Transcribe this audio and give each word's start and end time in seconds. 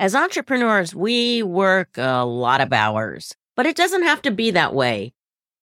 As 0.00 0.14
entrepreneurs, 0.14 0.94
we 0.94 1.42
work 1.42 1.98
a 1.98 2.24
lot 2.24 2.60
of 2.60 2.72
hours, 2.72 3.34
but 3.56 3.66
it 3.66 3.74
doesn't 3.74 4.04
have 4.04 4.22
to 4.22 4.30
be 4.30 4.52
that 4.52 4.72
way. 4.72 5.12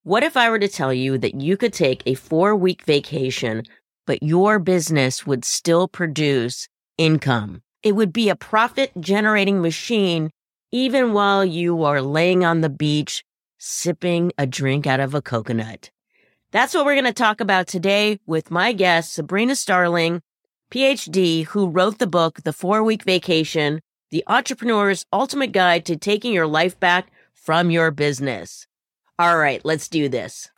What 0.02 0.22
if 0.22 0.36
I 0.36 0.50
were 0.50 0.58
to 0.58 0.68
tell 0.68 0.92
you 0.92 1.16
that 1.16 1.40
you 1.40 1.56
could 1.56 1.72
take 1.72 2.02
a 2.04 2.12
four 2.12 2.54
week 2.54 2.82
vacation, 2.82 3.62
but 4.06 4.22
your 4.22 4.58
business 4.58 5.26
would 5.26 5.46
still 5.46 5.88
produce 5.88 6.68
income? 6.98 7.62
It 7.82 7.92
would 7.92 8.12
be 8.12 8.28
a 8.28 8.36
profit 8.36 8.92
generating 9.00 9.62
machine 9.62 10.28
even 10.70 11.14
while 11.14 11.42
you 11.42 11.84
are 11.84 12.02
laying 12.02 12.44
on 12.44 12.60
the 12.60 12.68
beach 12.68 13.24
sipping 13.56 14.32
a 14.36 14.46
drink 14.46 14.86
out 14.86 15.00
of 15.00 15.14
a 15.14 15.22
coconut. 15.22 15.90
That's 16.52 16.74
what 16.74 16.84
we're 16.84 17.00
going 17.00 17.06
to 17.06 17.14
talk 17.14 17.40
about 17.40 17.68
today 17.68 18.20
with 18.26 18.50
my 18.50 18.74
guest, 18.74 19.14
Sabrina 19.14 19.56
Starling, 19.56 20.20
PhD, 20.70 21.46
who 21.46 21.70
wrote 21.70 21.98
the 21.98 22.06
book, 22.06 22.42
The 22.42 22.52
Four 22.52 22.82
Week 22.82 23.02
Vacation, 23.02 23.80
The 24.16 24.24
Entrepreneur's 24.28 25.04
Ultimate 25.12 25.52
Guide 25.52 25.84
to 25.84 25.94
Taking 25.94 26.32
Your 26.32 26.46
Life 26.46 26.80
Back 26.80 27.12
from 27.34 27.70
Your 27.70 27.90
Business. 27.90 28.66
All 29.18 29.36
right, 29.36 29.62
let's 29.62 29.88
do 29.90 30.08
this. 30.08 30.48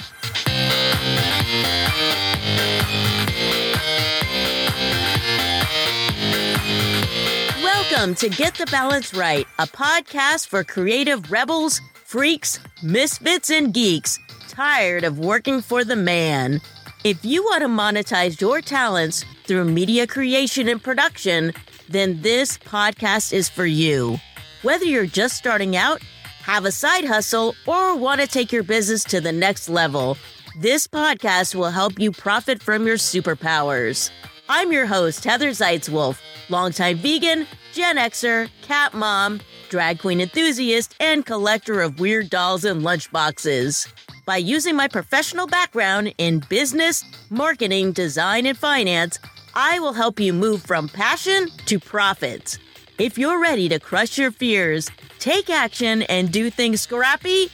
Welcome 7.60 8.14
to 8.14 8.28
Get 8.28 8.54
the 8.54 8.68
Balance 8.70 9.12
Right, 9.12 9.48
a 9.58 9.66
podcast 9.66 10.46
for 10.46 10.62
creative 10.62 11.32
rebels, 11.32 11.80
freaks, 12.04 12.60
misfits, 12.84 13.50
and 13.50 13.74
geeks 13.74 14.20
tired 14.46 15.02
of 15.02 15.18
working 15.18 15.62
for 15.62 15.82
the 15.82 15.96
man. 15.96 16.60
If 17.02 17.24
you 17.24 17.42
want 17.42 17.62
to 17.62 17.68
monetize 17.68 18.40
your 18.40 18.60
talents 18.60 19.24
through 19.46 19.64
media 19.64 20.06
creation 20.06 20.68
and 20.68 20.80
production, 20.80 21.52
then 21.88 22.20
this 22.22 22.58
podcast 22.58 23.32
is 23.32 23.48
for 23.48 23.66
you. 23.66 24.18
Whether 24.62 24.84
you're 24.84 25.06
just 25.06 25.36
starting 25.36 25.76
out, 25.76 26.02
have 26.42 26.64
a 26.64 26.72
side 26.72 27.04
hustle, 27.04 27.54
or 27.66 27.96
want 27.96 28.20
to 28.20 28.26
take 28.26 28.52
your 28.52 28.62
business 28.62 29.04
to 29.04 29.20
the 29.20 29.32
next 29.32 29.68
level, 29.68 30.16
this 30.58 30.86
podcast 30.86 31.54
will 31.54 31.70
help 31.70 31.98
you 31.98 32.10
profit 32.10 32.62
from 32.62 32.86
your 32.86 32.96
superpowers. 32.96 34.10
I'm 34.48 34.72
your 34.72 34.86
host, 34.86 35.24
Heather 35.24 35.50
Zeitzwolf, 35.50 36.18
longtime 36.48 36.98
vegan, 36.98 37.46
Gen 37.74 37.96
Xer, 37.96 38.48
cat 38.62 38.94
mom, 38.94 39.40
drag 39.68 39.98
queen 39.98 40.20
enthusiast, 40.20 40.94
and 41.00 41.24
collector 41.24 41.82
of 41.82 42.00
weird 42.00 42.30
dolls 42.30 42.64
and 42.64 42.82
lunchboxes. 42.82 43.92
By 44.24 44.38
using 44.38 44.74
my 44.74 44.88
professional 44.88 45.46
background 45.46 46.14
in 46.18 46.40
business, 46.48 47.04
marketing, 47.30 47.92
design, 47.92 48.46
and 48.46 48.58
finance, 48.58 49.18
I 49.60 49.80
will 49.80 49.92
help 49.92 50.20
you 50.20 50.32
move 50.32 50.62
from 50.62 50.88
passion 50.88 51.48
to 51.66 51.80
profits. 51.80 52.60
If 52.96 53.18
you're 53.18 53.40
ready 53.40 53.68
to 53.70 53.80
crush 53.80 54.16
your 54.16 54.30
fears, 54.30 54.88
take 55.18 55.50
action, 55.50 56.02
and 56.02 56.30
do 56.30 56.48
things 56.48 56.80
scrappy, 56.80 57.50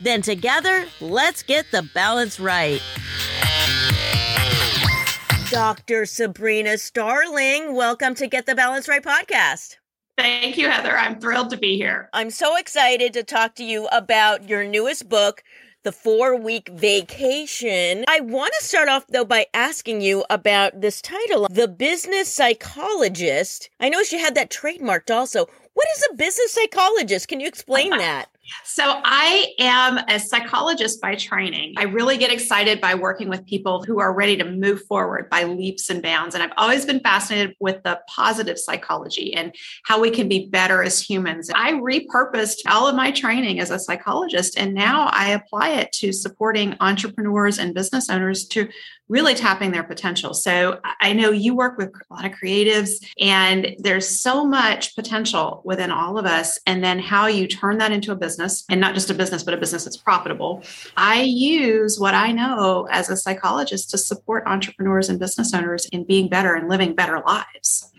then 0.00 0.22
together, 0.22 0.84
let's 1.00 1.42
get 1.42 1.66
the 1.72 1.82
balance 1.92 2.38
right. 2.38 2.80
Dr. 5.50 6.06
Sabrina 6.06 6.78
Starling, 6.78 7.74
welcome 7.74 8.14
to 8.14 8.28
Get 8.28 8.46
the 8.46 8.54
Balance 8.54 8.88
Right 8.88 9.02
podcast. 9.02 9.78
Thank 10.16 10.58
you, 10.58 10.70
Heather. 10.70 10.96
I'm 10.96 11.18
thrilled 11.18 11.50
to 11.50 11.56
be 11.56 11.76
here. 11.76 12.08
I'm 12.12 12.30
so 12.30 12.56
excited 12.56 13.12
to 13.14 13.24
talk 13.24 13.56
to 13.56 13.64
you 13.64 13.88
about 13.88 14.48
your 14.48 14.62
newest 14.62 15.08
book, 15.08 15.42
The 15.84 15.92
Four 15.92 16.34
Week 16.34 16.68
Vacation. 16.70 18.04
I 18.08 18.18
want 18.18 18.52
to 18.58 18.64
start 18.66 18.88
off, 18.88 19.06
though, 19.06 19.24
by 19.24 19.46
asking 19.54 20.00
you 20.00 20.24
about 20.28 20.80
this 20.80 21.00
title, 21.00 21.46
The 21.48 21.68
Business 21.68 22.32
Psychologist. 22.34 23.70
I 23.78 23.88
know 23.88 24.02
she 24.02 24.18
had 24.18 24.34
that 24.34 24.50
trademarked 24.50 25.14
also. 25.14 25.46
What 25.74 25.86
is 25.96 26.04
a 26.10 26.14
business 26.16 26.52
psychologist? 26.52 27.28
Can 27.28 27.38
you 27.38 27.46
explain 27.46 27.92
uh-huh. 27.92 28.02
that? 28.02 28.28
So, 28.64 29.00
I 29.04 29.52
am 29.58 29.98
a 30.08 30.18
psychologist 30.18 31.00
by 31.00 31.14
training. 31.14 31.74
I 31.76 31.84
really 31.84 32.16
get 32.16 32.32
excited 32.32 32.80
by 32.80 32.94
working 32.94 33.28
with 33.28 33.44
people 33.46 33.82
who 33.82 34.00
are 34.00 34.14
ready 34.14 34.36
to 34.36 34.44
move 34.44 34.82
forward 34.84 35.28
by 35.30 35.44
leaps 35.44 35.90
and 35.90 36.02
bounds. 36.02 36.34
And 36.34 36.42
I've 36.42 36.52
always 36.56 36.84
been 36.84 37.00
fascinated 37.00 37.56
with 37.60 37.82
the 37.82 38.00
positive 38.08 38.58
psychology 38.58 39.34
and 39.34 39.54
how 39.84 40.00
we 40.00 40.10
can 40.10 40.28
be 40.28 40.48
better 40.48 40.82
as 40.82 41.00
humans. 41.00 41.50
I 41.54 41.72
repurposed 41.72 42.58
all 42.68 42.86
of 42.86 42.94
my 42.94 43.10
training 43.10 43.60
as 43.60 43.70
a 43.70 43.78
psychologist, 43.78 44.58
and 44.58 44.74
now 44.74 45.08
I 45.12 45.30
apply 45.30 45.70
it 45.70 45.92
to 45.92 46.12
supporting 46.12 46.76
entrepreneurs 46.80 47.58
and 47.58 47.74
business 47.74 48.08
owners 48.08 48.46
to 48.48 48.68
really 49.08 49.34
tapping 49.34 49.70
their 49.70 49.82
potential. 49.82 50.34
So 50.34 50.80
I 51.00 51.12
know 51.12 51.30
you 51.30 51.54
work 51.54 51.78
with 51.78 51.88
a 51.88 52.14
lot 52.14 52.24
of 52.24 52.32
creatives, 52.32 53.04
and 53.18 53.74
there's 53.78 54.20
so 54.20 54.44
much 54.44 54.94
potential 54.94 55.62
within 55.64 55.90
all 55.90 56.18
of 56.18 56.26
us. 56.26 56.58
And 56.66 56.84
then 56.84 56.98
how 56.98 57.26
you 57.26 57.46
turn 57.46 57.78
that 57.78 57.90
into 57.90 58.12
a 58.12 58.16
business, 58.16 58.37
and 58.68 58.80
not 58.80 58.94
just 58.94 59.10
a 59.10 59.14
business, 59.14 59.42
but 59.42 59.54
a 59.54 59.56
business 59.56 59.84
that's 59.84 59.96
profitable. 59.96 60.62
I 60.96 61.22
use 61.22 61.98
what 61.98 62.14
I 62.14 62.32
know 62.32 62.88
as 62.90 63.08
a 63.08 63.16
psychologist 63.16 63.90
to 63.90 63.98
support 63.98 64.44
entrepreneurs 64.46 65.08
and 65.08 65.18
business 65.18 65.54
owners 65.54 65.86
in 65.86 66.04
being 66.04 66.28
better 66.28 66.54
and 66.54 66.68
living 66.68 66.94
better 66.94 67.20
lives. 67.26 67.90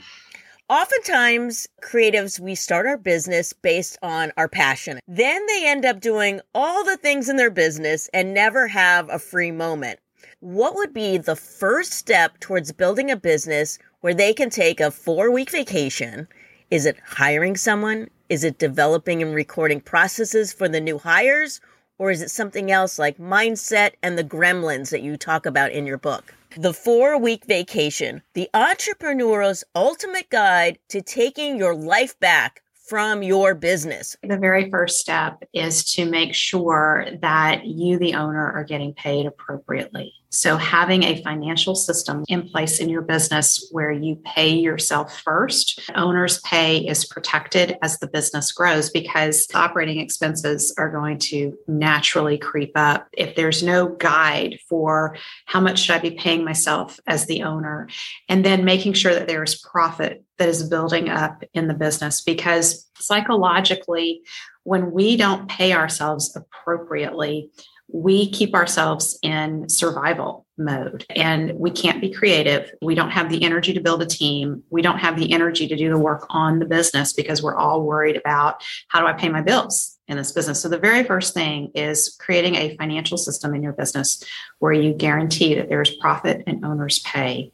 Oftentimes, 0.70 1.68
creatives, 1.82 2.40
we 2.40 2.54
start 2.54 2.86
our 2.86 2.98
business 2.98 3.54
based 3.54 3.98
on 4.04 4.32
our 4.38 4.48
passion. 4.48 5.00
Then 5.08 5.46
they 5.48 5.68
end 5.68 5.84
up 5.84 6.00
doing 6.00 6.42
all 6.54 6.84
the 6.84 6.98
things 6.98 7.28
in 7.28 7.38
their 7.38 7.50
business 7.50 8.08
and 8.14 8.34
never 8.34 8.68
have 8.68 9.10
a 9.10 9.18
free 9.18 9.52
moment 9.52 10.00
what 10.42 10.76
would 10.76 10.94
be 10.94 11.18
the 11.18 11.36
first 11.36 11.94
step 11.94 12.40
towards 12.40 12.72
building 12.72 13.12
a 13.12 13.18
business 13.18 13.78
where 14.02 14.14
they 14.14 14.34
can 14.34 14.50
take 14.50 14.80
a 14.80 14.92
four 14.92 15.32
week 15.32 15.50
vacation? 15.50 16.28
Is 16.72 16.86
it 16.86 16.98
hiring 17.04 17.58
someone? 17.58 18.10
Is 18.30 18.44
it 18.44 18.60
developing 18.60 19.24
and 19.24 19.34
recording 19.34 19.82
processes 19.82 20.54
for 20.54 20.70
the 20.70 20.80
new 20.80 21.00
hires? 21.00 21.62
Or 21.98 22.12
is 22.12 22.22
it 22.22 22.30
something 22.30 22.72
else 22.72 23.00
like 23.00 23.18
mindset 23.18 23.94
and 24.04 24.20
the 24.20 24.24
gremlins 24.24 24.92
that 24.92 25.02
you 25.02 25.18
talk 25.18 25.48
about 25.48 25.72
in 25.72 25.88
your 25.88 25.98
book? 25.98 26.36
The 26.56 26.74
four 26.74 27.20
week 27.20 27.46
vacation, 27.46 28.22
the 28.36 28.50
entrepreneur's 28.54 29.64
ultimate 29.74 30.30
guide 30.30 30.78
to 30.90 31.02
taking 31.02 31.58
your 31.58 31.74
life 31.74 32.20
back 32.20 32.62
from 32.88 33.24
your 33.24 33.56
business? 33.56 34.16
The 34.22 34.38
very 34.38 34.70
first 34.70 35.00
step 35.00 35.42
is 35.54 35.84
to 35.96 36.06
make 36.06 36.36
sure 36.36 37.08
that 37.22 37.66
you, 37.66 37.98
the 37.98 38.14
owner, 38.14 38.52
are 38.52 38.64
getting 38.64 38.94
paid 38.94 39.26
appropriately. 39.26 40.14
So, 40.32 40.58
having 40.58 41.04
a 41.04 41.22
financial 41.24 41.74
system 41.74 42.24
in 42.28 42.48
place 42.50 42.80
in 42.80 42.88
your 42.88 43.02
business 43.02 43.68
where 43.72 43.92
you 43.92 44.16
pay 44.24 44.54
yourself 44.54 45.20
first, 45.22 45.90
owner's 45.96 46.40
pay 46.42 46.78
is 46.78 47.04
protected 47.04 47.78
as 47.82 47.98
the 47.98 48.08
business 48.08 48.52
grows 48.52 48.92
because 48.92 49.48
operating 49.56 50.00
expenses 50.00 50.72
are 50.78 50.92
going 50.92 51.18
to 51.18 51.58
naturally 51.68 52.38
creep 52.38 52.74
up. 52.76 53.08
If 53.18 53.36
there's 53.36 53.64
no 53.64 53.90
guide 53.96 54.60
for 54.70 55.18
how 55.46 55.62
much 55.62 55.80
should 55.80 55.96
I 55.96 56.00
be 56.00 56.12
paying 56.12 56.46
myself 56.46 57.00
as 57.08 57.26
the 57.26 57.42
owner, 57.42 57.90
and 58.28 58.46
then 58.46 58.64
making 58.64 58.94
sure 58.94 59.16
that 59.16 59.28
there 59.28 59.44
is 59.44 59.60
profit 59.60 60.24
that 60.38 60.48
is 60.48 60.70
building 60.70 61.10
up 61.10 61.44
in 61.56 61.68
the 61.68 61.74
business 61.74 62.22
because 62.22 62.88
psychologically, 63.00 64.22
when 64.64 64.92
we 64.92 65.18
don't 65.18 65.50
pay 65.50 65.74
ourselves 65.74 66.36
appropriately, 66.36 67.50
we 67.92 68.30
keep 68.30 68.54
ourselves 68.54 69.18
in 69.24 69.68
survival 69.68 70.46
mode 70.58 71.06
and 71.16 71.54
we 71.54 71.72
can't 71.72 72.02
be 72.02 72.12
creative. 72.12 72.72
We 72.82 72.94
don't 72.94 73.10
have 73.10 73.30
the 73.30 73.44
energy 73.44 73.74
to 73.74 73.82
build 73.82 74.02
a 74.02 74.06
team. 74.06 74.64
We 74.70 74.82
don't 74.82 75.00
have 75.00 75.18
the 75.18 75.32
energy 75.32 75.68
to 75.68 75.76
do 75.76 75.90
the 75.90 75.98
work 75.98 76.26
on 76.30 76.60
the 76.60 76.66
business 76.66 77.14
because 77.14 77.42
we're 77.42 77.56
all 77.56 77.84
worried 77.84 78.16
about 78.16 78.64
how 78.90 79.00
do 79.00 79.08
I 79.08 79.14
pay 79.14 79.30
my 79.30 79.42
bills 79.42 79.98
in 80.08 80.18
this 80.18 80.32
business. 80.32 80.62
So 80.62 80.70
the 80.70 80.78
very 80.78 81.04
first 81.04 81.34
thing 81.34 81.72
is 81.74 82.16
creating 82.20 82.56
a 82.56 82.76
financial 82.78 83.18
system 83.18 83.56
in 83.56 83.64
your 83.64 83.74
business 83.74 84.24
where 84.60 84.74
you 84.74 84.94
guarantee 84.94 85.56
that 85.56 85.70
there's 85.70 85.96
profit 85.96 86.44
and 86.46 86.66
owners 86.66 87.00
pay. 87.00 87.52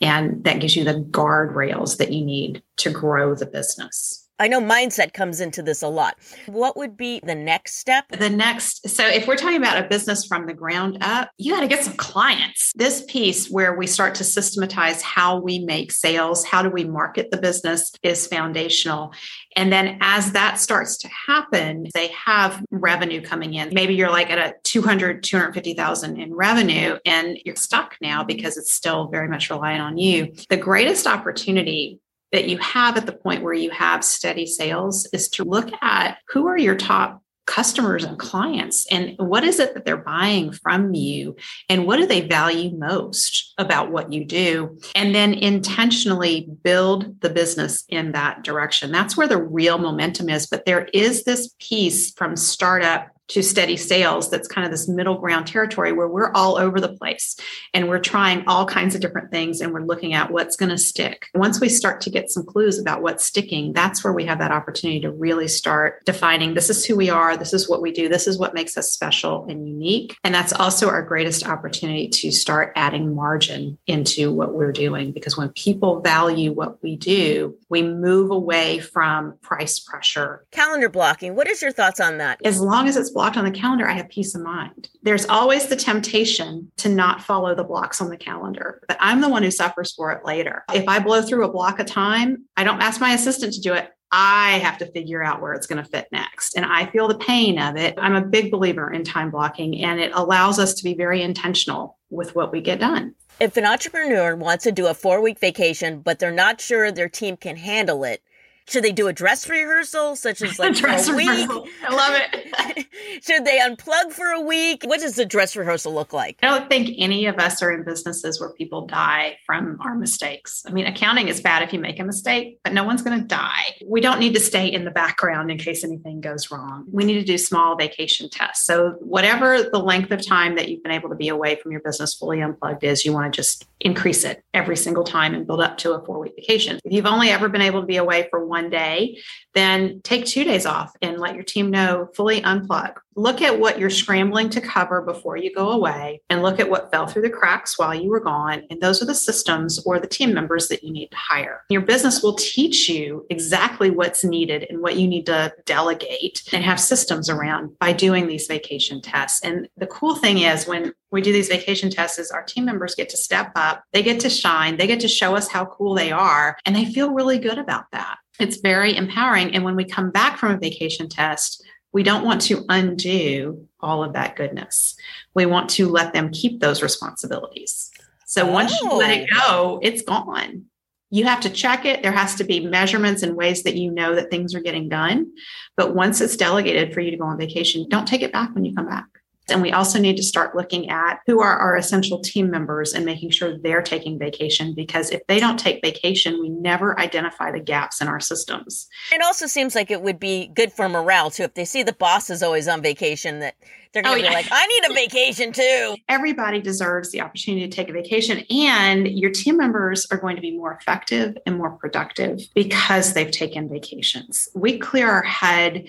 And 0.00 0.44
that 0.44 0.60
gives 0.60 0.76
you 0.76 0.84
the 0.84 0.94
guardrails 0.94 1.98
that 1.98 2.12
you 2.12 2.24
need 2.24 2.62
to 2.78 2.90
grow 2.90 3.34
the 3.34 3.46
business. 3.46 4.26
I 4.40 4.48
know 4.48 4.60
mindset 4.60 5.12
comes 5.12 5.40
into 5.42 5.62
this 5.62 5.82
a 5.82 5.88
lot. 5.88 6.16
What 6.46 6.74
would 6.78 6.96
be 6.96 7.20
the 7.22 7.34
next 7.34 7.74
step? 7.76 8.08
The 8.08 8.30
next, 8.30 8.88
so 8.88 9.06
if 9.06 9.28
we're 9.28 9.36
talking 9.36 9.58
about 9.58 9.84
a 9.84 9.86
business 9.86 10.24
from 10.24 10.46
the 10.46 10.54
ground 10.54 10.96
up, 11.02 11.30
you 11.36 11.52
got 11.52 11.60
to 11.60 11.68
get 11.68 11.84
some 11.84 11.92
clients. 11.92 12.72
This 12.74 13.04
piece 13.06 13.50
where 13.50 13.76
we 13.76 13.86
start 13.86 14.14
to 14.14 14.24
systematize 14.24 15.02
how 15.02 15.38
we 15.38 15.58
make 15.58 15.92
sales, 15.92 16.42
how 16.42 16.62
do 16.62 16.70
we 16.70 16.84
market 16.84 17.30
the 17.30 17.36
business 17.36 17.92
is 18.02 18.26
foundational. 18.26 19.12
And 19.56 19.70
then 19.70 19.98
as 20.00 20.32
that 20.32 20.58
starts 20.58 20.96
to 20.98 21.08
happen, 21.08 21.88
they 21.92 22.08
have 22.08 22.64
revenue 22.70 23.20
coming 23.20 23.52
in. 23.52 23.74
Maybe 23.74 23.94
you're 23.94 24.10
like 24.10 24.30
at 24.30 24.38
a 24.38 24.54
200, 24.64 25.22
250,000 25.22 26.18
in 26.18 26.32
revenue 26.32 26.98
and 27.04 27.36
you're 27.44 27.56
stuck 27.56 27.96
now 28.00 28.24
because 28.24 28.56
it's 28.56 28.72
still 28.72 29.08
very 29.08 29.28
much 29.28 29.50
reliant 29.50 29.82
on 29.82 29.98
you. 29.98 30.32
The 30.48 30.56
greatest 30.56 31.06
opportunity 31.06 32.00
that 32.32 32.48
you 32.48 32.58
have 32.58 32.96
at 32.96 33.06
the 33.06 33.12
point 33.12 33.42
where 33.42 33.54
you 33.54 33.70
have 33.70 34.04
steady 34.04 34.46
sales 34.46 35.08
is 35.12 35.28
to 35.30 35.44
look 35.44 35.70
at 35.82 36.18
who 36.28 36.46
are 36.46 36.58
your 36.58 36.76
top 36.76 37.22
customers 37.46 38.04
and 38.04 38.16
clients 38.16 38.86
and 38.92 39.16
what 39.18 39.42
is 39.42 39.58
it 39.58 39.74
that 39.74 39.84
they're 39.84 39.96
buying 39.96 40.52
from 40.52 40.94
you 40.94 41.34
and 41.68 41.84
what 41.84 41.96
do 41.96 42.06
they 42.06 42.20
value 42.20 42.70
most 42.78 43.54
about 43.58 43.90
what 43.90 44.12
you 44.12 44.24
do? 44.24 44.78
And 44.94 45.12
then 45.12 45.34
intentionally 45.34 46.48
build 46.62 47.20
the 47.22 47.30
business 47.30 47.84
in 47.88 48.12
that 48.12 48.44
direction. 48.44 48.92
That's 48.92 49.16
where 49.16 49.26
the 49.26 49.42
real 49.42 49.78
momentum 49.78 50.28
is 50.28 50.46
but 50.46 50.64
there 50.64 50.84
is 50.94 51.24
this 51.24 51.52
piece 51.58 52.12
from 52.12 52.36
startup 52.36 53.08
to 53.30 53.42
steady 53.42 53.76
sales 53.76 54.28
that's 54.28 54.48
kind 54.48 54.64
of 54.64 54.72
this 54.72 54.88
middle 54.88 55.16
ground 55.16 55.46
territory 55.46 55.92
where 55.92 56.08
we're 56.08 56.32
all 56.32 56.56
over 56.58 56.80
the 56.80 56.92
place 56.96 57.36
and 57.72 57.88
we're 57.88 58.00
trying 58.00 58.44
all 58.46 58.66
kinds 58.66 58.94
of 58.94 59.00
different 59.00 59.30
things 59.30 59.60
and 59.60 59.72
we're 59.72 59.84
looking 59.84 60.14
at 60.14 60.32
what's 60.32 60.56
going 60.56 60.68
to 60.68 60.78
stick. 60.78 61.28
Once 61.34 61.60
we 61.60 61.68
start 61.68 62.00
to 62.00 62.10
get 62.10 62.28
some 62.28 62.44
clues 62.44 62.78
about 62.78 63.02
what's 63.02 63.24
sticking, 63.24 63.72
that's 63.72 64.02
where 64.02 64.12
we 64.12 64.24
have 64.24 64.38
that 64.38 64.50
opportunity 64.50 65.00
to 65.00 65.12
really 65.12 65.46
start 65.46 66.04
defining 66.04 66.54
this 66.54 66.68
is 66.68 66.84
who 66.84 66.96
we 66.96 67.08
are, 67.08 67.36
this 67.36 67.52
is 67.52 67.68
what 67.68 67.80
we 67.80 67.92
do, 67.92 68.08
this 68.08 68.26
is 68.26 68.36
what 68.36 68.52
makes 68.52 68.76
us 68.76 68.90
special 68.90 69.46
and 69.48 69.66
unique. 69.66 70.16
And 70.24 70.34
that's 70.34 70.52
also 70.52 70.88
our 70.88 71.02
greatest 71.02 71.46
opportunity 71.46 72.08
to 72.08 72.32
start 72.32 72.72
adding 72.74 73.14
margin 73.14 73.78
into 73.86 74.32
what 74.32 74.54
we're 74.54 74.72
doing 74.72 75.12
because 75.12 75.36
when 75.36 75.50
people 75.50 76.00
value 76.00 76.52
what 76.52 76.82
we 76.82 76.96
do, 76.96 77.56
we 77.68 77.82
move 77.82 78.32
away 78.32 78.80
from 78.80 79.38
price 79.40 79.78
pressure. 79.78 80.44
Calendar 80.50 80.88
blocking, 80.88 81.36
what 81.36 81.46
is 81.46 81.62
your 81.62 81.70
thoughts 81.70 82.00
on 82.00 82.18
that? 82.18 82.40
As 82.44 82.60
long 82.60 82.88
as 82.88 82.96
it's 82.96 83.10
blocked 83.20 83.36
on 83.36 83.44
the 83.44 83.50
calendar, 83.50 83.86
I 83.86 83.92
have 83.92 84.08
peace 84.08 84.34
of 84.34 84.40
mind. 84.40 84.88
There's 85.02 85.26
always 85.26 85.66
the 85.66 85.76
temptation 85.76 86.72
to 86.78 86.88
not 86.88 87.20
follow 87.20 87.54
the 87.54 87.62
blocks 87.62 88.00
on 88.00 88.08
the 88.08 88.16
calendar, 88.16 88.80
but 88.88 88.96
I'm 88.98 89.20
the 89.20 89.28
one 89.28 89.42
who 89.42 89.50
suffers 89.50 89.92
for 89.92 90.10
it 90.10 90.24
later. 90.24 90.64
If 90.72 90.88
I 90.88 91.00
blow 91.00 91.20
through 91.20 91.44
a 91.44 91.52
block 91.52 91.80
of 91.80 91.84
time, 91.84 92.46
I 92.56 92.64
don't 92.64 92.80
ask 92.80 92.98
my 92.98 93.12
assistant 93.12 93.52
to 93.52 93.60
do 93.60 93.74
it. 93.74 93.90
I 94.10 94.52
have 94.60 94.78
to 94.78 94.90
figure 94.92 95.22
out 95.22 95.42
where 95.42 95.52
it's 95.52 95.66
going 95.66 95.84
to 95.84 95.88
fit 95.88 96.08
next. 96.10 96.56
And 96.56 96.64
I 96.64 96.86
feel 96.86 97.08
the 97.08 97.18
pain 97.18 97.60
of 97.60 97.76
it. 97.76 97.92
I'm 97.98 98.14
a 98.14 98.24
big 98.24 98.50
believer 98.50 98.90
in 98.90 99.04
time 99.04 99.30
blocking, 99.30 99.84
and 99.84 100.00
it 100.00 100.12
allows 100.14 100.58
us 100.58 100.72
to 100.72 100.82
be 100.82 100.94
very 100.94 101.20
intentional 101.20 101.98
with 102.08 102.34
what 102.34 102.52
we 102.52 102.62
get 102.62 102.80
done. 102.80 103.14
If 103.38 103.58
an 103.58 103.66
entrepreneur 103.66 104.34
wants 104.34 104.64
to 104.64 104.72
do 104.72 104.86
a 104.86 104.94
four 104.94 105.20
week 105.20 105.38
vacation, 105.38 106.00
but 106.00 106.20
they're 106.20 106.32
not 106.32 106.62
sure 106.62 106.90
their 106.90 107.10
team 107.10 107.36
can 107.36 107.58
handle 107.58 108.02
it, 108.02 108.22
should 108.70 108.84
they 108.84 108.92
do 108.92 109.08
a 109.08 109.12
dress 109.12 109.48
rehearsal, 109.48 110.14
such 110.14 110.42
as 110.42 110.58
like 110.58 110.74
dress 110.74 111.08
a 111.08 111.14
week? 111.14 111.28
rehearsal. 111.28 111.66
I 111.86 111.94
love 111.94 112.12
it. 112.14 112.86
Should 113.22 113.44
they 113.44 113.58
unplug 113.58 114.12
for 114.12 114.26
a 114.26 114.40
week? 114.40 114.84
What 114.84 115.00
does 115.00 115.16
the 115.16 115.26
dress 115.26 115.56
rehearsal 115.56 115.92
look 115.92 116.12
like? 116.12 116.38
I 116.42 116.46
don't 116.46 116.68
think 116.68 116.94
any 116.98 117.26
of 117.26 117.38
us 117.38 117.62
are 117.62 117.72
in 117.72 117.84
businesses 117.84 118.40
where 118.40 118.50
people 118.50 118.86
die 118.86 119.36
from 119.44 119.78
our 119.80 119.94
mistakes. 119.94 120.62
I 120.66 120.70
mean, 120.70 120.86
accounting 120.86 121.28
is 121.28 121.40
bad 121.40 121.62
if 121.62 121.72
you 121.72 121.78
make 121.78 121.98
a 121.98 122.04
mistake, 122.04 122.58
but 122.62 122.72
no 122.72 122.84
one's 122.84 123.02
going 123.02 123.20
to 123.20 123.26
die. 123.26 123.76
We 123.84 124.00
don't 124.00 124.20
need 124.20 124.34
to 124.34 124.40
stay 124.40 124.66
in 124.66 124.84
the 124.84 124.90
background 124.90 125.50
in 125.50 125.58
case 125.58 125.84
anything 125.84 126.20
goes 126.20 126.50
wrong. 126.50 126.86
We 126.90 127.04
need 127.04 127.14
to 127.14 127.24
do 127.24 127.38
small 127.38 127.76
vacation 127.76 128.30
tests. 128.30 128.66
So, 128.66 128.96
whatever 129.00 129.62
the 129.62 129.78
length 129.78 130.10
of 130.12 130.24
time 130.24 130.56
that 130.56 130.68
you've 130.68 130.82
been 130.82 130.92
able 130.92 131.08
to 131.08 131.16
be 131.16 131.28
away 131.28 131.56
from 131.56 131.72
your 131.72 131.80
business 131.80 132.14
fully 132.14 132.40
unplugged 132.40 132.84
is, 132.84 133.04
you 133.04 133.12
want 133.12 133.32
to 133.32 133.36
just 133.36 133.66
increase 133.80 134.24
it 134.24 134.42
every 134.54 134.76
single 134.76 135.04
time 135.04 135.34
and 135.34 135.46
build 135.46 135.60
up 135.60 135.78
to 135.78 135.92
a 135.92 136.04
four 136.04 136.18
week 136.20 136.34
vacation. 136.36 136.78
If 136.84 136.92
you've 136.92 137.06
only 137.06 137.30
ever 137.30 137.48
been 137.48 137.62
able 137.62 137.80
to 137.80 137.86
be 137.86 137.96
away 137.96 138.28
for 138.30 138.44
one 138.44 138.59
one 138.60 138.70
day, 138.70 139.18
then 139.54 140.00
take 140.02 140.26
two 140.26 140.44
days 140.44 140.66
off 140.66 140.92
and 141.02 141.18
let 141.18 141.34
your 141.34 141.42
team 141.42 141.70
know 141.70 142.08
fully 142.14 142.40
unplug. 142.42 142.94
Look 143.16 143.42
at 143.42 143.58
what 143.58 143.78
you're 143.78 143.90
scrambling 143.90 144.48
to 144.50 144.60
cover 144.60 145.02
before 145.02 145.36
you 145.36 145.52
go 145.52 145.70
away 145.70 146.22
and 146.30 146.42
look 146.42 146.60
at 146.60 146.70
what 146.70 146.90
fell 146.92 147.06
through 147.06 147.22
the 147.22 147.30
cracks 147.30 147.78
while 147.78 147.94
you 147.94 148.08
were 148.08 148.20
gone. 148.20 148.62
And 148.70 148.80
those 148.80 149.02
are 149.02 149.06
the 149.06 149.14
systems 149.14 149.82
or 149.84 149.98
the 149.98 150.06
team 150.06 150.32
members 150.32 150.68
that 150.68 150.84
you 150.84 150.92
need 150.92 151.08
to 151.08 151.16
hire. 151.16 151.64
Your 151.68 151.80
business 151.80 152.22
will 152.22 152.34
teach 152.34 152.88
you 152.88 153.26
exactly 153.30 153.90
what's 153.90 154.22
needed 154.22 154.66
and 154.70 154.80
what 154.80 154.96
you 154.96 155.08
need 155.08 155.26
to 155.26 155.52
delegate 155.64 156.42
and 156.52 156.62
have 156.62 156.78
systems 156.78 157.28
around 157.28 157.76
by 157.78 157.92
doing 157.92 158.26
these 158.26 158.46
vacation 158.46 159.02
tests. 159.02 159.40
And 159.42 159.68
the 159.76 159.86
cool 159.86 160.14
thing 160.14 160.38
is 160.38 160.66
when 160.66 160.92
we 161.10 161.20
do 161.20 161.32
these 161.32 161.48
vacation 161.48 161.90
tests 161.90 162.18
is 162.18 162.30
our 162.30 162.42
team 162.42 162.64
members 162.64 162.94
get 162.94 163.08
to 163.10 163.16
step 163.16 163.52
up, 163.56 163.84
they 163.92 164.02
get 164.02 164.20
to 164.20 164.30
shine, 164.30 164.76
they 164.76 164.86
get 164.86 165.00
to 165.00 165.08
show 165.08 165.34
us 165.34 165.48
how 165.48 165.64
cool 165.66 165.94
they 165.94 166.12
are, 166.12 166.56
and 166.64 166.74
they 166.74 166.84
feel 166.84 167.12
really 167.12 167.38
good 167.38 167.58
about 167.58 167.84
that. 167.92 168.16
It's 168.38 168.58
very 168.58 168.96
empowering. 168.96 169.54
And 169.54 169.64
when 169.64 169.76
we 169.76 169.84
come 169.84 170.10
back 170.10 170.38
from 170.38 170.52
a 170.52 170.58
vacation 170.58 171.08
test, 171.08 171.62
we 171.92 172.02
don't 172.02 172.24
want 172.24 172.40
to 172.42 172.64
undo 172.68 173.66
all 173.80 174.04
of 174.04 174.12
that 174.12 174.36
goodness. 174.36 174.94
We 175.34 175.46
want 175.46 175.68
to 175.70 175.88
let 175.88 176.12
them 176.12 176.30
keep 176.30 176.60
those 176.60 176.82
responsibilities. 176.82 177.90
So 178.26 178.48
oh. 178.48 178.52
once 178.52 178.80
you 178.80 178.88
let 178.92 179.10
it 179.10 179.30
go, 179.30 179.40
oh. 179.40 179.80
it's 179.82 180.02
gone. 180.02 180.66
You 181.10 181.24
have 181.24 181.40
to 181.40 181.50
check 181.50 181.84
it. 181.84 182.02
There 182.02 182.12
has 182.12 182.36
to 182.36 182.44
be 182.44 182.64
measurements 182.64 183.24
and 183.24 183.36
ways 183.36 183.64
that 183.64 183.74
you 183.74 183.90
know 183.90 184.14
that 184.14 184.30
things 184.30 184.54
are 184.54 184.60
getting 184.60 184.88
done. 184.88 185.32
But 185.76 185.96
once 185.96 186.20
it's 186.20 186.36
delegated 186.36 186.94
for 186.94 187.00
you 187.00 187.10
to 187.10 187.16
go 187.16 187.24
on 187.24 187.36
vacation, 187.36 187.88
don't 187.88 188.06
take 188.06 188.22
it 188.22 188.32
back 188.32 188.54
when 188.54 188.64
you 188.64 188.72
come 188.72 188.86
back. 188.86 189.06
And 189.50 189.62
we 189.62 189.72
also 189.72 189.98
need 189.98 190.16
to 190.16 190.22
start 190.22 190.54
looking 190.54 190.88
at 190.90 191.20
who 191.26 191.40
are 191.40 191.56
our 191.56 191.76
essential 191.76 192.20
team 192.20 192.50
members 192.50 192.92
and 192.92 193.04
making 193.04 193.30
sure 193.30 193.58
they're 193.58 193.82
taking 193.82 194.18
vacation 194.18 194.74
because 194.74 195.10
if 195.10 195.20
they 195.26 195.40
don't 195.40 195.58
take 195.58 195.80
vacation, 195.82 196.40
we 196.40 196.48
never 196.48 196.98
identify 196.98 197.50
the 197.50 197.60
gaps 197.60 198.00
in 198.00 198.08
our 198.08 198.20
systems. 198.20 198.88
It 199.12 199.22
also 199.22 199.46
seems 199.46 199.74
like 199.74 199.90
it 199.90 200.02
would 200.02 200.20
be 200.20 200.48
good 200.48 200.72
for 200.72 200.88
morale 200.88 201.30
too. 201.30 201.44
If 201.44 201.54
they 201.54 201.64
see 201.64 201.82
the 201.82 201.92
boss 201.92 202.30
is 202.30 202.42
always 202.42 202.68
on 202.68 202.82
vacation, 202.82 203.40
that 203.40 203.54
they're 203.92 204.02
going 204.02 204.18
to 204.18 204.20
oh, 204.20 204.22
be 204.22 204.32
yeah. 204.32 204.38
like, 204.38 204.48
I 204.50 204.66
need 204.66 204.90
a 204.90 204.94
vacation 205.08 205.52
too. 205.52 205.96
Everybody 206.08 206.60
deserves 206.60 207.10
the 207.10 207.20
opportunity 207.20 207.68
to 207.68 207.74
take 207.74 207.88
a 207.88 207.92
vacation, 207.92 208.44
and 208.50 209.08
your 209.08 209.30
team 209.30 209.56
members 209.56 210.06
are 210.10 210.18
going 210.18 210.36
to 210.36 210.42
be 210.42 210.56
more 210.56 210.72
effective 210.80 211.36
and 211.44 211.56
more 211.56 211.70
productive 211.70 212.40
because 212.54 213.14
they've 213.14 213.30
taken 213.30 213.68
vacations. 213.68 214.48
We 214.54 214.78
clear 214.78 215.10
our 215.10 215.22
head 215.22 215.88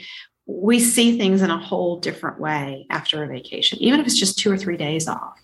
we 0.60 0.80
see 0.80 1.18
things 1.18 1.42
in 1.42 1.50
a 1.50 1.58
whole 1.58 2.00
different 2.00 2.40
way 2.40 2.86
after 2.90 3.24
a 3.24 3.28
vacation, 3.28 3.80
even 3.80 4.00
if 4.00 4.06
it's 4.06 4.20
just 4.20 4.38
two 4.38 4.52
or 4.52 4.58
three 4.58 4.78
days 4.78 5.08
off. 5.08 5.40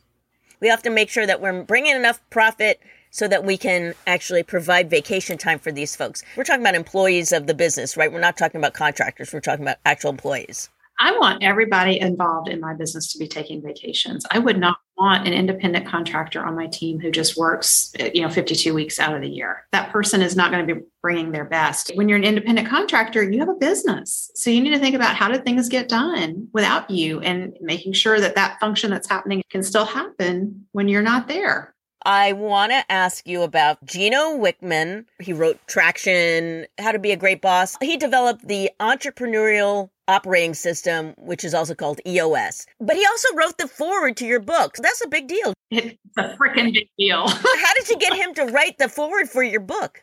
We 0.60 0.68
have 0.68 0.84
to 0.84 0.90
make 0.90 1.10
sure 1.10 1.26
that 1.26 1.40
we're 1.40 1.64
bringing 1.64 1.96
enough 1.96 2.20
profit 2.30 2.80
so 3.12 3.28
that 3.28 3.46
we 3.46 3.58
can 3.58 3.94
actually 4.06 4.44
provide 4.44 4.90
vacation 4.90 5.38
time 5.38 5.60
for 5.60 5.72
these 5.72 5.96
folks. 5.96 6.24
We're 6.36 6.44
talking 6.44 6.62
about 6.62 6.76
employees 6.76 7.32
of 7.32 7.48
the 7.48 7.54
business, 7.54 7.96
right? 7.96 8.12
We're 8.12 8.20
not 8.20 8.38
talking 8.38 8.60
about 8.60 8.74
contractors, 8.74 9.32
we're 9.32 9.40
talking 9.40 9.64
about 9.64 9.78
actual 9.86 10.10
employees. 10.10 10.70
I 11.00 11.18
want 11.20 11.44
everybody 11.44 12.00
involved 12.00 12.50
in 12.50 12.60
my 12.60 12.74
business 12.74 13.12
to 13.14 13.20
be 13.20 13.28
taking 13.28 13.62
vacations. 13.62 14.26
I 14.32 14.40
would 14.40 14.58
not 14.58 14.78
want 14.98 15.28
an 15.28 15.34
independent 15.34 15.86
contractor 15.86 16.44
on 16.44 16.56
my 16.56 16.66
team 16.68 17.00
who 17.00 17.12
just 17.12 17.38
works, 17.38 17.94
you 18.14 18.22
know, 18.22 18.30
52 18.30 18.74
weeks 18.74 19.00
out 19.00 19.14
of 19.14 19.22
the 19.22 19.30
year. 19.30 19.68
That 19.72 19.92
person 19.92 20.24
is 20.24 20.36
not 20.36 20.52
going 20.52 20.66
to 20.66 20.76
be 20.76 20.82
bringing 21.04 21.32
their 21.32 21.46
best. 21.46 21.92
When 21.94 22.10
you're 22.10 22.18
an 22.18 22.24
independent 22.24 22.68
contractor, 22.68 23.24
you 23.24 23.40
have 23.40 23.50
a 23.50 23.54
business. 23.54 24.32
So 24.34 24.50
you 24.50 24.60
need 24.60 24.72
to 24.72 24.80
think 24.80 24.96
about 24.96 25.16
how 25.16 25.28
did 25.28 25.46
things 25.46 25.70
get 25.70 25.88
done 25.88 26.48
without 26.52 26.90
you 26.90 27.20
and 27.20 27.56
making 27.62 27.94
sure 27.94 28.20
that 28.20 28.36
that 28.36 28.60
function 28.60 28.90
that's 28.90 29.08
happening 29.08 29.44
can 29.52 29.62
still 29.62 29.86
happen 29.86 30.66
when 30.72 30.88
you're 30.88 31.04
not 31.04 31.28
there. 31.28 31.76
I 32.06 32.34
want 32.34 32.72
to 32.72 32.90
ask 32.90 33.28
you 33.28 33.42
about 33.42 33.86
Gino 33.86 34.38
Wickman. 34.38 35.06
He 35.20 35.34
wrote 35.34 35.60
Traction, 35.68 36.66
How 36.80 36.92
to 36.92 37.00
Be 37.00 37.12
a 37.12 37.18
Great 37.18 37.42
Boss. 37.42 37.76
He 37.82 37.98
developed 37.98 38.48
the 38.48 38.72
entrepreneurial 38.80 39.90
operating 40.08 40.54
system, 40.54 41.14
which 41.18 41.44
is 41.44 41.54
also 41.54 41.76
called 41.76 42.00
EOS. 42.08 42.66
But 42.80 42.96
he 42.96 43.06
also 43.06 43.36
wrote 43.36 43.58
the 43.58 43.68
foreword 43.68 44.18
to 44.18 44.26
your 44.26 44.40
book. 44.40 44.76
That's 44.78 45.04
a 45.04 45.08
big 45.08 45.28
deal. 45.28 45.54
It's 45.72 45.98
a 46.18 46.36
freaking 46.38 46.74
big 46.74 46.90
deal. 46.98 47.28
How 47.28 47.74
did 47.76 47.90
you 47.90 47.98
get 47.98 48.14
him 48.22 48.34
to 48.36 48.46
write 48.46 48.78
the 48.78 48.90
foreword 48.90 49.30
for 49.30 49.44
your 49.44 49.60
book? 49.60 50.02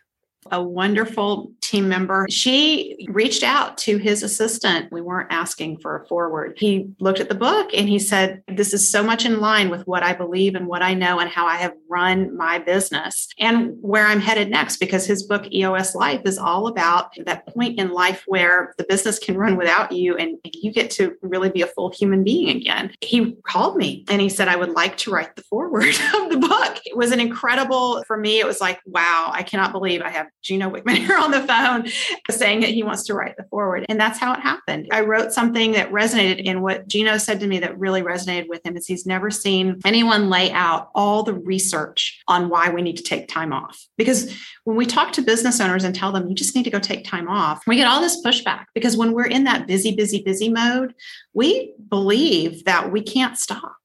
A 0.50 0.62
wonderful 0.62 1.52
team 1.60 1.88
member. 1.88 2.26
She 2.30 3.06
reached 3.08 3.42
out 3.42 3.78
to 3.78 3.96
his 3.96 4.22
assistant. 4.22 4.92
We 4.92 5.00
weren't 5.00 5.32
asking 5.32 5.78
for 5.78 5.96
a 5.96 6.06
foreword. 6.06 6.54
He 6.56 6.88
looked 7.00 7.20
at 7.20 7.28
the 7.28 7.34
book 7.34 7.70
and 7.74 7.88
he 7.88 7.98
said, 7.98 8.42
This 8.48 8.72
is 8.72 8.88
so 8.88 9.02
much 9.02 9.24
in 9.24 9.40
line 9.40 9.70
with 9.70 9.86
what 9.86 10.02
I 10.02 10.12
believe 10.12 10.54
and 10.54 10.66
what 10.66 10.82
I 10.82 10.94
know 10.94 11.18
and 11.18 11.30
how 11.30 11.46
I 11.46 11.56
have 11.56 11.74
run 11.88 12.36
my 12.36 12.58
business 12.58 13.28
and 13.38 13.76
where 13.80 14.06
I'm 14.06 14.20
headed 14.20 14.50
next. 14.50 14.76
Because 14.76 15.06
his 15.06 15.22
book, 15.22 15.50
EOS 15.52 15.94
Life, 15.94 16.22
is 16.24 16.38
all 16.38 16.66
about 16.66 17.12
that 17.24 17.46
point 17.48 17.78
in 17.78 17.92
life 17.92 18.24
where 18.26 18.74
the 18.78 18.84
business 18.88 19.18
can 19.18 19.36
run 19.36 19.56
without 19.56 19.92
you 19.92 20.16
and 20.16 20.38
you 20.52 20.72
get 20.72 20.90
to 20.92 21.14
really 21.22 21.50
be 21.50 21.62
a 21.62 21.66
full 21.66 21.90
human 21.90 22.22
being 22.22 22.56
again. 22.56 22.92
He 23.00 23.36
called 23.46 23.76
me 23.76 24.04
and 24.08 24.20
he 24.20 24.28
said, 24.28 24.48
I 24.48 24.56
would 24.56 24.70
like 24.70 24.96
to 24.98 25.10
write 25.10 25.36
the 25.36 25.42
foreword 25.42 25.88
of 26.14 26.30
the 26.30 26.38
book. 26.38 26.80
It 26.84 26.96
was 26.96 27.12
an 27.12 27.20
incredible, 27.20 28.02
for 28.06 28.16
me, 28.16 28.40
it 28.40 28.46
was 28.46 28.60
like, 28.60 28.80
wow, 28.86 29.30
I 29.32 29.42
cannot 29.42 29.72
believe 29.72 30.02
I 30.02 30.10
have 30.10 30.28
Gino 30.44 30.70
Wickman 30.70 30.96
here 31.06 31.16
on 31.16 31.30
the 31.30 31.40
phone 31.40 31.88
saying 32.30 32.60
that 32.60 32.70
he 32.70 32.82
wants 32.82 33.02
to 33.04 33.14
write 33.14 33.36
the 33.36 33.44
foreword. 33.44 33.86
And 33.88 33.98
that's 33.98 34.18
how 34.18 34.32
it 34.34 34.40
happened. 34.40 34.88
I 34.92 35.00
wrote 35.00 35.32
something 35.32 35.72
that 35.72 35.90
resonated 35.90 36.44
in 36.44 36.60
what 36.60 36.86
Gino 36.86 37.18
said 37.18 37.40
to 37.40 37.46
me 37.46 37.58
that 37.60 37.78
really 37.78 38.02
resonated 38.02 38.48
with 38.48 38.64
him 38.64 38.76
is 38.76 38.86
he's 38.86 39.06
never 39.06 39.30
seen 39.30 39.80
anyone 39.84 40.30
lay 40.30 40.52
out 40.52 40.90
all 40.94 41.22
the 41.22 41.34
research 41.34 42.22
on 42.28 42.48
why 42.48 42.68
we 42.70 42.82
need 42.82 42.96
to 42.96 43.02
take 43.02 43.28
time 43.28 43.52
off. 43.52 43.86
Because 43.96 44.34
when 44.64 44.76
we 44.76 44.86
talk 44.86 45.12
to 45.12 45.22
business 45.22 45.60
owners 45.60 45.84
and 45.84 45.94
tell 45.94 46.12
them 46.12 46.28
you 46.28 46.34
just 46.34 46.54
need 46.54 46.64
to 46.64 46.70
go 46.70 46.78
take 46.78 47.04
time 47.04 47.28
off, 47.28 47.66
we 47.66 47.76
get 47.76 47.88
all 47.88 48.00
this 48.00 48.22
pushback 48.24 48.66
because 48.74 48.96
when 48.96 49.12
we're 49.12 49.26
in 49.26 49.44
that 49.44 49.66
busy, 49.66 49.94
busy, 49.94 50.22
busy 50.22 50.48
mode, 50.48 50.94
we 51.32 51.74
believe 51.88 52.64
that 52.64 52.92
we 52.92 53.02
can't 53.02 53.38
stop 53.38 53.76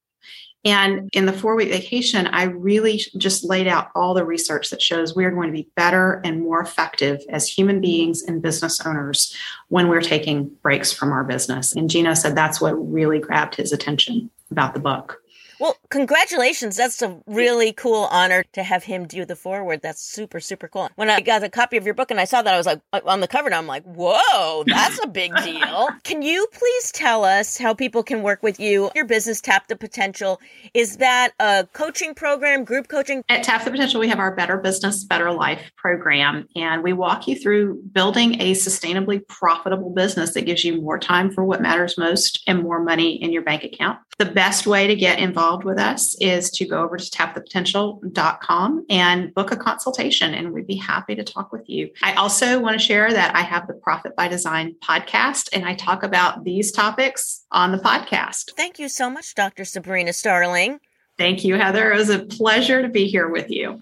And 0.65 1.09
in 1.13 1.25
the 1.25 1.33
four 1.33 1.55
week 1.55 1.69
vacation, 1.69 2.27
I 2.27 2.43
really 2.43 3.01
just 3.17 3.45
laid 3.45 3.67
out 3.67 3.91
all 3.95 4.13
the 4.13 4.25
research 4.25 4.69
that 4.69 4.81
shows 4.81 5.15
we 5.15 5.23
are 5.23 5.31
going 5.31 5.47
to 5.47 5.53
be 5.53 5.69
better 5.75 6.21
and 6.25 6.41
more 6.41 6.61
effective 6.61 7.21
as 7.29 7.47
human 7.47 7.79
beings 7.79 8.23
and 8.23 8.41
business 8.41 8.85
owners 8.85 9.35
when 9.69 9.87
we're 9.87 10.01
taking 10.01 10.49
breaks 10.61 10.91
from 10.91 11.13
our 11.13 11.23
business. 11.23 11.73
And 11.73 11.89
Gino 11.89 12.13
said 12.13 12.35
that's 12.35 12.59
what 12.59 12.73
really 12.73 13.19
grabbed 13.19 13.55
his 13.55 13.71
attention 13.71 14.29
about 14.51 14.73
the 14.73 14.81
book. 14.81 15.21
Well, 15.59 15.75
congratulations. 15.89 16.77
That's 16.77 17.01
a 17.01 17.19
really 17.27 17.73
cool 17.73 18.07
honor 18.11 18.45
to 18.53 18.63
have 18.63 18.83
him 18.85 19.05
do 19.05 19.25
the 19.25 19.35
foreword. 19.35 19.81
That's 19.81 20.01
super, 20.01 20.39
super 20.39 20.69
cool. 20.69 20.89
When 20.95 21.09
I 21.09 21.19
got 21.19 21.43
a 21.43 21.49
copy 21.49 21.75
of 21.75 21.83
your 21.83 21.93
book 21.93 22.11
and 22.11 22.19
I 22.19 22.23
saw 22.23 22.41
that, 22.41 22.53
I 22.53 22.57
was 22.57 22.65
like, 22.65 22.79
uh, 22.93 23.01
on 23.05 23.19
the 23.19 23.27
cover, 23.27 23.47
and 23.47 23.55
I'm 23.55 23.67
like, 23.67 23.83
whoa, 23.83 24.63
that's 24.65 25.03
a 25.03 25.07
big 25.07 25.35
deal. 25.43 25.89
can 26.03 26.21
you 26.21 26.47
please 26.53 26.91
tell 26.93 27.25
us 27.25 27.57
how 27.57 27.73
people 27.73 28.03
can 28.03 28.23
work 28.23 28.41
with 28.41 28.59
you? 28.59 28.89
Your 28.95 29.05
business, 29.05 29.41
Tap 29.41 29.67
the 29.67 29.75
Potential. 29.75 30.39
Is 30.73 30.97
that 30.97 31.31
a 31.39 31.67
coaching 31.73 32.13
program, 32.13 32.63
group 32.63 32.87
coaching? 32.87 33.23
At 33.27 33.43
Tap 33.43 33.65
the 33.65 33.71
Potential, 33.71 33.99
we 33.99 34.07
have 34.07 34.19
our 34.19 34.33
Better 34.33 34.57
Business, 34.57 35.03
Better 35.03 35.31
Life 35.31 35.71
program, 35.75 36.47
and 36.55 36.83
we 36.83 36.93
walk 36.93 37.27
you 37.27 37.35
through 37.35 37.81
building 37.91 38.41
a 38.41 38.53
sustainably 38.53 39.27
profitable 39.27 39.89
business 39.89 40.33
that 40.35 40.43
gives 40.43 40.63
you 40.63 40.81
more 40.81 40.97
time 40.97 41.31
for 41.31 41.43
what 41.43 41.61
matters 41.61 41.97
most 41.97 42.43
and 42.47 42.63
more 42.63 42.81
money 42.81 43.21
in 43.21 43.33
your 43.33 43.41
bank 43.41 43.65
account. 43.65 43.99
The 44.19 44.25
best 44.25 44.67
way 44.67 44.87
to 44.87 44.95
get 44.95 45.19
involved 45.49 45.65
with 45.65 45.79
us 45.79 46.15
is 46.21 46.51
to 46.51 46.63
go 46.63 46.83
over 46.83 46.95
to 46.95 47.03
tapthepotential.com 47.09 48.85
and 48.87 49.33
book 49.33 49.51
a 49.51 49.57
consultation, 49.57 50.35
and 50.35 50.53
we'd 50.53 50.67
be 50.67 50.75
happy 50.75 51.15
to 51.15 51.23
talk 51.23 51.51
with 51.51 51.67
you. 51.67 51.89
I 52.03 52.13
also 52.13 52.59
want 52.59 52.79
to 52.79 52.85
share 52.85 53.11
that 53.11 53.35
I 53.35 53.41
have 53.41 53.65
the 53.65 53.73
Profit 53.73 54.15
by 54.15 54.27
Design 54.27 54.75
podcast, 54.83 55.49
and 55.51 55.65
I 55.65 55.73
talk 55.73 56.03
about 56.03 56.43
these 56.43 56.71
topics 56.71 57.45
on 57.51 57.71
the 57.71 57.79
podcast. 57.79 58.51
Thank 58.55 58.77
you 58.77 58.89
so 58.89 59.09
much, 59.09 59.33
Dr. 59.33 59.65
Sabrina 59.65 60.13
Starling. 60.13 60.79
Thank 61.17 61.43
you, 61.43 61.55
Heather. 61.55 61.91
It 61.93 61.97
was 61.97 62.11
a 62.11 62.19
pleasure 62.19 62.83
to 62.83 62.89
be 62.89 63.07
here 63.07 63.27
with 63.27 63.49
you. 63.49 63.81